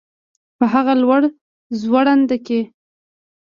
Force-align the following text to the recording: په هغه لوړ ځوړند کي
په 0.57 0.65
هغه 0.73 0.93
لوړ 1.03 1.21
ځوړند 1.81 2.29
کي 2.45 2.59